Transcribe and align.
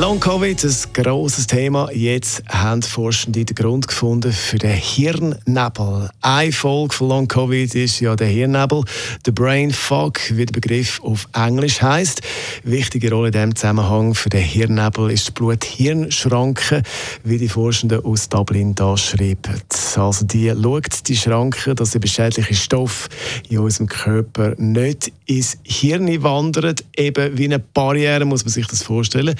Long 0.00 0.18
Covid, 0.18 0.64
ein 0.64 0.74
grosses 0.92 1.46
Thema. 1.46 1.88
Jetzt 1.92 2.42
haben 2.48 2.82
Forschende 2.82 3.44
den 3.44 3.54
Grund 3.54 3.86
gefunden 3.86 4.32
für 4.32 4.58
den 4.58 4.72
Hirnnebel. 4.72 6.10
Eine 6.20 6.50
Folge 6.50 6.92
von 6.92 7.08
Long 7.08 7.28
Covid 7.28 7.72
ist 7.76 8.00
ja 8.00 8.16
der 8.16 8.26
Hirnnebel. 8.26 8.82
Der 9.24 9.30
Brain 9.30 9.70
Fog, 9.70 10.18
wie 10.30 10.46
der 10.46 10.52
Begriff 10.52 11.00
auf 11.04 11.28
Englisch 11.32 11.80
heißt. 11.80 12.22
Wichtige 12.64 13.12
Rolle 13.12 13.28
in 13.28 13.32
diesem 13.32 13.54
Zusammenhang 13.54 14.14
für 14.14 14.30
den 14.30 14.42
Hirnnebel 14.42 15.12
ist 15.12 15.28
die 15.28 15.32
Blut-Hirn-Schranke, 15.32 16.82
wie 17.22 17.38
die 17.38 17.48
Forschenden 17.48 18.04
aus 18.04 18.28
Dublin 18.28 18.74
da 18.74 18.96
schreiben. 18.96 19.62
Also 19.94 20.24
die 20.24 20.50
schaut 20.50 21.08
die 21.08 21.16
Schranke, 21.16 21.76
dass 21.76 21.92
der 21.92 22.04
schädliche 22.04 22.54
Stoff 22.54 23.08
in 23.48 23.60
unserem 23.60 23.86
Körper 23.86 24.54
nicht 24.58 25.12
ins 25.26 25.56
Hirn 25.62 26.22
wandert. 26.24 26.84
Eben 26.96 27.38
wie 27.38 27.44
eine 27.44 27.60
Barriere 27.60 28.24
muss 28.24 28.44
man 28.44 28.52
sich 28.52 28.66
das 28.66 28.82
vorstellen. 28.82 29.36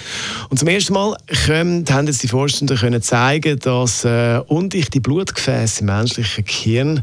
Und 0.48 0.58
zum 0.58 0.68
ersten 0.68 0.92
Mal 0.92 1.16
können, 1.46 1.84
haben 1.90 2.06
jetzt 2.06 2.22
die 2.22 2.28
Forschenden 2.28 2.76
können 2.76 3.02
zeigen, 3.02 3.58
dass 3.58 4.04
äh, 4.04 4.40
undichte 4.46 5.00
Blutgefäße 5.00 5.80
im 5.80 5.86
menschlichen 5.86 6.44
Gehirn 6.44 7.02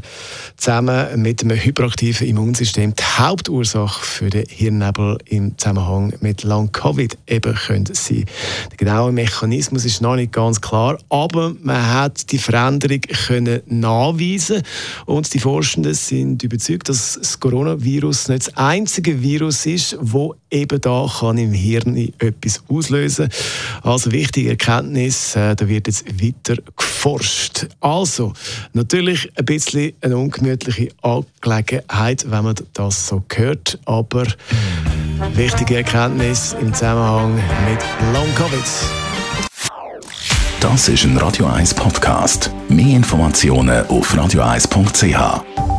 zusammen 0.62 1.20
mit 1.20 1.42
einem 1.42 1.58
hyperaktiven 1.58 2.28
Immunsystem 2.28 2.94
die 2.94 3.02
Hauptursache 3.02 4.04
für 4.04 4.30
den 4.30 4.46
Hirnnebel 4.48 5.18
im 5.24 5.58
Zusammenhang 5.58 6.14
mit 6.20 6.44
Long-Covid 6.44 7.18
eben 7.26 7.52
können 7.52 7.86
sein. 7.90 8.26
Der 8.70 8.76
genaue 8.76 9.10
Mechanismus 9.10 9.84
ist 9.84 10.00
noch 10.02 10.14
nicht 10.14 10.30
ganz 10.30 10.60
klar, 10.60 10.98
aber 11.08 11.56
man 11.60 11.92
hat 11.92 12.30
die 12.30 12.38
Veränderung 12.38 13.00
können 13.00 13.62
nachweisen 13.66 14.62
und 15.06 15.34
die 15.34 15.40
Forschenden 15.40 15.94
sind 15.94 16.44
überzeugt, 16.44 16.88
dass 16.88 17.18
das 17.18 17.40
Coronavirus 17.40 18.28
nicht 18.28 18.46
das 18.46 18.56
einzige 18.56 19.20
Virus 19.20 19.66
ist, 19.66 19.96
wo 20.00 20.36
eben 20.48 20.80
da 20.80 21.10
kann 21.18 21.38
im 21.38 21.52
Hirn 21.52 21.96
etwas 22.20 22.62
auslösen. 22.68 23.30
Also 23.82 24.12
wichtige 24.12 24.50
Erkenntnis, 24.50 25.34
äh, 25.34 25.56
da 25.56 25.68
wird 25.68 25.88
jetzt 25.88 26.04
weiter 26.22 26.62
geforscht. 26.76 26.91
Also 27.80 28.32
natürlich 28.72 29.30
ein 29.36 29.44
bisschen 29.44 29.92
eine 30.00 30.16
ungemütliche 30.16 30.88
Angelegenheit, 31.02 32.30
wenn 32.30 32.44
man 32.44 32.54
das 32.74 33.08
so 33.08 33.22
hört, 33.34 33.78
aber 33.86 34.24
wichtige 35.34 35.76
Erkenntnis 35.78 36.54
im 36.60 36.72
Zusammenhang 36.72 37.34
mit 37.34 37.80
Long 38.12 38.32
Covid. 38.34 38.62
Das 40.60 40.88
ist 40.88 41.04
ein 41.04 41.16
Radio 41.16 41.46
1 41.46 41.74
Podcast. 41.74 42.52
Mehr 42.68 42.96
Informationen 42.96 43.84
auf 43.88 44.14
radio1.ch. 44.14 45.71